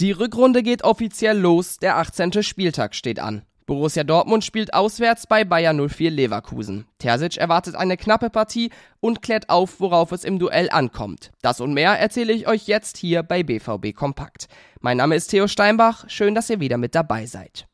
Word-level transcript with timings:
Die 0.00 0.10
Rückrunde 0.10 0.64
geht 0.64 0.82
offiziell 0.82 1.38
los, 1.38 1.78
der 1.78 1.98
18. 1.98 2.42
Spieltag 2.42 2.96
steht 2.96 3.20
an. 3.20 3.42
Borussia 3.64 4.02
Dortmund 4.02 4.42
spielt 4.44 4.74
auswärts 4.74 5.28
bei 5.28 5.44
Bayern 5.44 5.88
04 5.88 6.10
Leverkusen. 6.10 6.84
Terzic 6.98 7.36
erwartet 7.36 7.76
eine 7.76 7.96
knappe 7.96 8.28
Partie 8.28 8.70
und 8.98 9.22
klärt 9.22 9.50
auf, 9.50 9.78
worauf 9.78 10.10
es 10.10 10.24
im 10.24 10.40
Duell 10.40 10.68
ankommt. 10.68 11.30
Das 11.42 11.60
und 11.60 11.74
mehr 11.74 11.92
erzähle 11.92 12.32
ich 12.32 12.48
euch 12.48 12.66
jetzt 12.66 12.96
hier 12.96 13.22
bei 13.22 13.44
BVB 13.44 13.94
Kompakt. 13.94 14.48
Mein 14.80 14.96
Name 14.96 15.14
ist 15.14 15.28
Theo 15.28 15.46
Steinbach, 15.46 16.06
schön, 16.08 16.34
dass 16.34 16.50
ihr 16.50 16.58
wieder 16.58 16.76
mit 16.76 16.96
dabei 16.96 17.26
seid. 17.26 17.68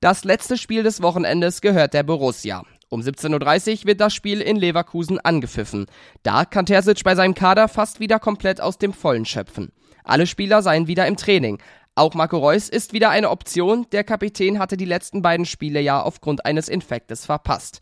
Das 0.00 0.22
letzte 0.22 0.56
Spiel 0.56 0.84
des 0.84 1.02
Wochenendes 1.02 1.60
gehört 1.60 1.94
der 1.94 2.04
Borussia. 2.04 2.62
Um 2.90 3.00
17.30 3.00 3.80
Uhr 3.80 3.86
wird 3.86 4.00
das 4.00 4.14
Spiel 4.14 4.40
in 4.40 4.56
Leverkusen 4.56 5.18
angepfiffen. 5.18 5.86
Da 6.22 6.44
kann 6.44 6.66
Terzic 6.66 7.02
bei 7.02 7.16
seinem 7.16 7.34
Kader 7.34 7.66
fast 7.66 7.98
wieder 7.98 8.20
komplett 8.20 8.60
aus 8.60 8.78
dem 8.78 8.92
Vollen 8.92 9.24
schöpfen. 9.26 9.72
Alle 10.04 10.26
Spieler 10.26 10.62
seien 10.62 10.86
wieder 10.86 11.06
im 11.06 11.16
Training. 11.16 11.58
Auch 11.94 12.14
Marco 12.14 12.38
Reus 12.38 12.68
ist 12.68 12.92
wieder 12.92 13.10
eine 13.10 13.30
Option. 13.30 13.86
Der 13.92 14.04
Kapitän 14.04 14.58
hatte 14.58 14.76
die 14.76 14.84
letzten 14.84 15.22
beiden 15.22 15.46
Spiele 15.46 15.80
ja 15.80 16.02
aufgrund 16.02 16.46
eines 16.46 16.68
Infektes 16.68 17.26
verpasst. 17.26 17.80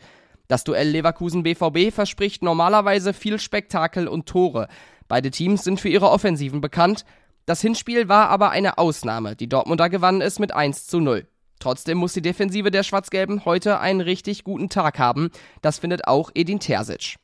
Das 0.49 0.65
Duell 0.65 0.89
Leverkusen-BVB 0.89 1.93
verspricht 1.93 2.43
normalerweise 2.43 3.13
viel 3.13 3.39
Spektakel 3.39 4.09
und 4.09 4.27
Tore. 4.27 4.69
Beide 5.07 5.31
Teams 5.31 5.63
sind 5.63 5.79
für 5.79 5.91
ihre 5.91 6.11
Offensiven 6.11 6.61
bekannt. 6.61 7.05
Das 7.45 7.61
Hinspiel 7.61 8.09
war 8.09 8.29
aber 8.29 8.51
eine 8.51 8.79
Ausnahme. 8.79 9.37
Die 9.37 9.49
Dortmunder 9.49 9.89
gewannen 9.89 10.21
es 10.21 10.39
mit 10.39 10.55
1 10.55 10.87
zu 10.87 11.01
0. 11.01 11.27
Trotzdem 11.61 11.99
muss 11.99 12.13
die 12.13 12.23
Defensive 12.23 12.71
der 12.71 12.83
Schwarz-Gelben 12.83 13.45
heute 13.45 13.81
einen 13.81 14.01
richtig 14.01 14.45
guten 14.45 14.69
Tag 14.69 14.99
haben. 14.99 15.31
Das 15.61 15.79
findet 15.79 16.07
auch 16.07 16.31
Edin 16.35 16.61
Terzic. 16.61 17.17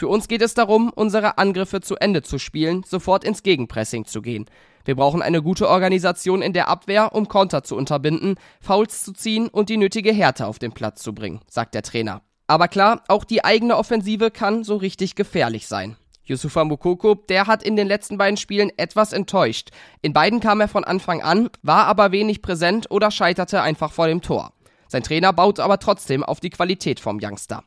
Für 0.00 0.08
uns 0.08 0.28
geht 0.28 0.40
es 0.40 0.54
darum, 0.54 0.90
unsere 0.94 1.36
Angriffe 1.36 1.82
zu 1.82 1.94
Ende 1.96 2.22
zu 2.22 2.38
spielen, 2.38 2.84
sofort 2.84 3.22
ins 3.22 3.42
Gegenpressing 3.42 4.06
zu 4.06 4.22
gehen. 4.22 4.46
Wir 4.86 4.96
brauchen 4.96 5.20
eine 5.20 5.42
gute 5.42 5.68
Organisation 5.68 6.40
in 6.40 6.54
der 6.54 6.68
Abwehr, 6.68 7.14
um 7.14 7.28
Konter 7.28 7.64
zu 7.64 7.76
unterbinden, 7.76 8.36
Fouls 8.62 9.04
zu 9.04 9.12
ziehen 9.12 9.48
und 9.48 9.68
die 9.68 9.76
nötige 9.76 10.10
Härte 10.10 10.46
auf 10.46 10.58
den 10.58 10.72
Platz 10.72 11.02
zu 11.02 11.12
bringen, 11.12 11.40
sagt 11.50 11.74
der 11.74 11.82
Trainer. 11.82 12.22
Aber 12.46 12.68
klar, 12.68 13.04
auch 13.08 13.24
die 13.24 13.44
eigene 13.44 13.76
Offensive 13.76 14.30
kann 14.30 14.64
so 14.64 14.76
richtig 14.76 15.16
gefährlich 15.16 15.66
sein. 15.66 15.98
Yusufa 16.24 16.64
Mukoko, 16.64 17.14
der 17.14 17.46
hat 17.46 17.62
in 17.62 17.76
den 17.76 17.86
letzten 17.86 18.16
beiden 18.16 18.38
Spielen 18.38 18.72
etwas 18.78 19.12
enttäuscht. 19.12 19.68
In 20.00 20.14
beiden 20.14 20.40
kam 20.40 20.62
er 20.62 20.68
von 20.68 20.84
Anfang 20.84 21.20
an, 21.20 21.50
war 21.60 21.84
aber 21.84 22.10
wenig 22.10 22.40
präsent 22.40 22.90
oder 22.90 23.10
scheiterte 23.10 23.60
einfach 23.60 23.92
vor 23.92 24.06
dem 24.06 24.22
Tor. 24.22 24.54
Sein 24.88 25.02
Trainer 25.02 25.34
baut 25.34 25.60
aber 25.60 25.78
trotzdem 25.78 26.24
auf 26.24 26.40
die 26.40 26.48
Qualität 26.48 27.00
vom 27.00 27.20
Youngster. 27.22 27.64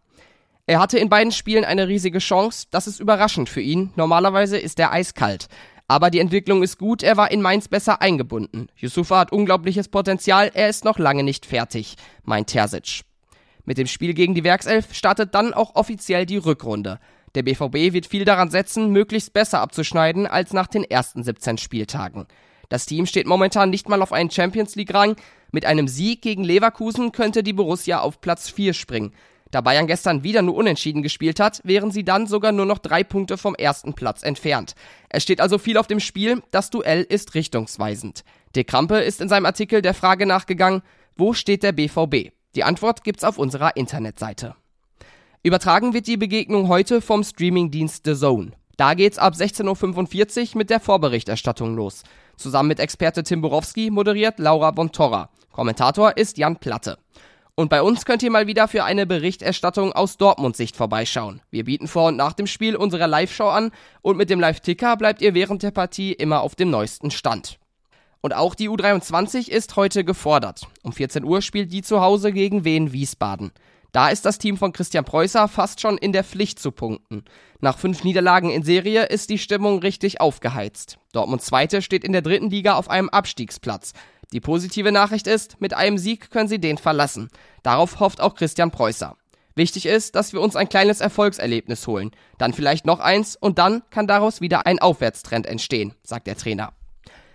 Er 0.66 0.80
hatte 0.80 0.97
in 0.97 1.09
beiden 1.09 1.33
Spielen 1.33 1.66
eine 1.66 1.89
riesige 1.89 2.19
Chance, 2.19 2.67
das 2.72 2.88
ist 2.88 3.02
überraschend 3.02 3.50
für 3.50 3.59
ihn, 3.59 3.92
normalerweise 3.97 4.58
ist 4.58 4.80
er 4.80 4.94
eiskalt. 4.94 5.47
Aber 5.89 6.09
die 6.09 6.20
Entwicklung 6.20 6.64
ist 6.64 6.78
gut, 6.78 7.03
er 7.03 7.17
war 7.17 7.31
in 7.31 7.42
Mainz 7.42 7.67
besser 7.67 8.02
eingebunden. 8.02 8.67
Yusufa 8.78 9.20
hat 9.20 9.33
unglaubliches 9.33 9.89
Potenzial, 9.89 10.52
er 10.53 10.70
ist 10.70 10.86
noch 10.86 10.97
lange 10.97 11.23
nicht 11.23 11.45
fertig, 11.45 11.95
meint 12.23 12.47
Terzic. 12.47 13.02
Mit 13.66 13.78
dem 13.78 13.88
Spiel 13.88 14.14
gegen 14.14 14.36
die 14.36 14.45
Werkself 14.45 14.94
startet 14.94 15.36
dann 15.36 15.53
auch 15.53 15.75
offiziell 15.75 16.25
die 16.25 16.38
Rückrunde. 16.38 17.00
Der 17.36 17.44
BVB 17.44 17.92
wird 17.92 18.05
viel 18.05 18.23
daran 18.23 18.50
setzen, 18.50 18.92
möglichst 18.92 19.33
besser 19.33 19.59
abzuschneiden 19.59 20.27
als 20.27 20.53
nach 20.53 20.67
den 20.67 20.86
ersten 20.86 21.23
17 21.23 21.58
Spieltagen. 21.58 22.25
Das 22.70 22.86
Team 22.86 23.05
steht 23.05 23.27
momentan 23.27 23.70
nicht 23.70 23.89
mal 23.89 24.02
auf 24.02 24.14
einen 24.14 24.31
Champions 24.31 24.75
League 24.75 24.94
Rang. 24.94 25.17
Mit 25.52 25.66
einem 25.66 25.88
Sieg 25.88 26.22
gegen 26.22 26.44
Leverkusen 26.44 27.11
könnte 27.11 27.44
die 27.44 27.53
Borussia 27.53 28.00
auf 28.00 28.22
Platz 28.22 28.50
4 28.50 28.73
springen. 28.73 29.14
Da 29.53 29.61
Bayern 29.61 29.85
gestern 29.85 30.23
wieder 30.23 30.41
nur 30.41 30.55
unentschieden 30.55 31.03
gespielt 31.03 31.39
hat, 31.39 31.61
wären 31.63 31.91
sie 31.91 32.03
dann 32.03 32.25
sogar 32.25 32.51
nur 32.51 32.65
noch 32.65 32.79
drei 32.79 33.03
Punkte 33.03 33.37
vom 33.37 33.53
ersten 33.53 33.93
Platz 33.93 34.23
entfernt. 34.23 34.73
Es 35.09 35.21
steht 35.21 35.39
also 35.39 35.59
viel 35.59 35.77
auf 35.77 35.85
dem 35.85 35.99
Spiel, 35.99 36.41
das 36.49 36.71
Duell 36.71 37.03
ist 37.03 37.35
richtungsweisend. 37.35 38.23
De 38.55 38.63
Krampe 38.63 38.97
ist 38.97 39.21
in 39.21 39.30
seinem 39.30 39.45
Artikel 39.45 39.83
der 39.83 39.93
Frage 39.93 40.25
nachgegangen, 40.25 40.81
wo 41.15 41.33
steht 41.33 41.61
der 41.61 41.71
BVB? 41.71 42.31
Die 42.55 42.63
Antwort 42.63 43.03
gibt's 43.03 43.23
auf 43.23 43.37
unserer 43.37 43.77
Internetseite. 43.77 44.55
Übertragen 45.43 45.93
wird 45.93 46.08
die 46.08 46.17
Begegnung 46.17 46.67
heute 46.67 46.99
vom 46.99 47.23
Streamingdienst 47.23 48.05
The 48.05 48.15
Zone. 48.15 48.53
Da 48.77 48.95
geht's 48.95 49.19
ab 49.19 49.36
16.45 49.36 50.53
Uhr 50.53 50.58
mit 50.58 50.71
der 50.71 50.80
Vorberichterstattung 50.80 51.75
los. 51.75 52.02
Zusammen 52.37 52.69
mit 52.69 52.80
Experte 52.80 53.21
Tim 53.21 53.42
Borowski 53.42 53.92
moderiert 53.92 54.39
Laura 54.39 54.71
Bontorra. 54.71 55.30
Kommentator 55.52 56.17
ist 56.17 56.39
Jan 56.39 56.55
Platte. 56.55 56.97
Und 57.55 57.69
bei 57.69 57.83
uns 57.83 58.05
könnt 58.05 58.23
ihr 58.23 58.31
mal 58.31 58.47
wieder 58.47 58.67
für 58.67 58.83
eine 58.83 59.05
Berichterstattung 59.05 59.93
aus 59.93 60.17
Dortmund-Sicht 60.17 60.75
vorbeischauen. 60.75 61.39
Wir 61.52 61.65
bieten 61.65 61.87
vor 61.87 62.08
und 62.08 62.15
nach 62.15 62.33
dem 62.33 62.47
Spiel 62.47 62.75
unsere 62.75 63.05
Live-Show 63.05 63.47
an 63.47 63.71
und 64.02 64.17
mit 64.17 64.31
dem 64.31 64.39
Live-Ticker 64.39 64.97
bleibt 64.97 65.21
ihr 65.21 65.36
während 65.36 65.61
der 65.61 65.69
Partie 65.69 66.13
immer 66.13 66.42
auf 66.42 66.55
dem 66.55 66.71
neuesten 66.71 67.11
Stand. 67.11 67.59
Und 68.21 68.33
auch 68.33 68.55
die 68.55 68.69
U23 68.69 69.49
ist 69.49 69.75
heute 69.75 70.03
gefordert. 70.03 70.67
Um 70.81 70.93
14 70.93 71.23
Uhr 71.23 71.43
spielt 71.43 71.71
die 71.71 71.83
zu 71.83 72.02
Hause 72.02 72.31
gegen 72.31 72.65
Wien 72.65 72.92
Wiesbaden. 72.92 73.52
Da 73.92 74.09
ist 74.09 74.25
das 74.25 74.39
Team 74.39 74.58
von 74.58 74.73
Christian 74.73 75.05
Preußer 75.05 75.47
fast 75.47 75.80
schon 75.80 75.99
in 75.99 76.11
der 76.11 76.23
Pflicht 76.23 76.58
zu 76.58 76.71
punkten. 76.71 77.23
Nach 77.61 77.77
fünf 77.77 78.03
Niederlagen 78.03 78.49
in 78.49 78.63
Serie 78.63 79.03
ist 79.03 79.30
die 79.30 79.37
Stimmung 79.37 79.77
richtig 79.77 80.19
aufgeheizt. 80.19 80.97
Dortmund 81.11 81.43
Zweite 81.43 81.83
steht 81.83 82.03
in 82.03 82.13
der 82.13 82.23
dritten 82.23 82.49
Liga 82.49 82.73
auf 82.73 82.89
einem 82.89 83.09
Abstiegsplatz. 83.09 83.93
Die 84.33 84.42
positive 84.42 84.92
Nachricht 84.92 85.27
ist, 85.27 85.61
mit 85.61 85.76
einem 85.76 85.99
Sieg 85.99 86.32
können 86.32 86.49
sie 86.49 86.60
den 86.60 86.80
verlassen. 86.80 87.30
Darauf 87.61 87.99
hofft 87.99 88.20
auch 88.20 88.33
Christian 88.33 88.71
Preußer. 88.71 89.16
Wichtig 89.54 89.86
ist, 89.86 90.16
dass 90.16 90.33
wir 90.33 90.42
uns 90.42 90.55
ein 90.55 90.67
kleines 90.67 91.02
Erfolgserlebnis 91.02 91.86
holen, 91.86 92.10
dann 92.39 92.54
vielleicht 92.54 92.88
noch 92.88 92.99
eins 92.99 93.36
und 93.36 93.60
dann 93.60 93.83
kann 93.92 94.08
daraus 94.08 94.42
wieder 94.42 94.66
ein 94.66 94.80
Aufwärtstrend 94.80 95.45
entstehen, 95.45 95.93
sagt 96.02 96.26
der 96.26 96.36
Trainer. 96.36 96.73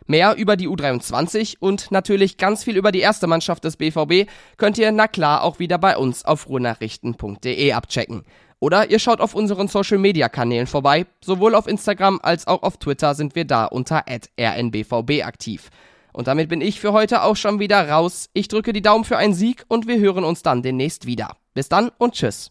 Mehr 0.07 0.35
über 0.35 0.57
die 0.57 0.69
U23 0.69 1.59
und 1.61 1.93
natürlich 1.93 2.37
ganz 2.37 2.65
viel 2.65 2.77
über 2.77 2.91
die 2.91 3.01
erste 3.01 3.29
Mannschaft 3.29 3.63
des 3.63 3.77
BVB 3.77 4.29
könnt 4.57 4.79
ihr 4.79 4.91
na 4.91 5.07
klar 5.07 5.45
auch 5.45 5.61
wieder 5.61 5.79
bei 5.79 5.97
uns 5.97 6.25
auf 6.25 6.49
ruhrnachrichten.de 6.49 7.73
abchecken. 7.73 8.25
Oder 8.59 8.91
ihr 8.91 8.99
schaut 8.99 9.21
auf 9.21 9.35
unseren 9.35 9.69
Social 9.69 9.99
Media 9.99 10.29
Kanälen 10.29 10.67
vorbei. 10.67 11.07
Sowohl 11.21 11.55
auf 11.55 11.69
Instagram 11.69 12.19
als 12.23 12.49
auch 12.49 12.65
auf 12.65 12.79
Twitter 12.79 13.15
sind 13.15 13.37
wir 13.37 13.45
da 13.45 13.67
unter 13.67 14.05
rnbvb 14.09 15.23
aktiv. 15.23 15.71
Und 16.19 16.27
damit 16.27 16.49
bin 16.49 16.61
ich 16.61 16.81
für 16.81 16.93
heute 16.93 17.23
auch 17.23 17.37
schon 17.37 17.61
wieder 17.61 17.89
raus. 17.89 18.29
Ich 18.33 18.49
drücke 18.49 18.73
die 18.73 18.83
Daumen 18.83 19.05
für 19.05 19.17
einen 19.17 19.35
Sieg 19.35 19.65
und 19.69 19.87
wir 19.87 20.01
hören 20.01 20.25
uns 20.25 20.43
dann 20.43 20.65
demnächst 20.65 21.07
wieder. 21.07 21.37
Bis 21.55 21.69
dann 21.69 21.93
und 21.97 22.15
tschüss. 22.15 22.47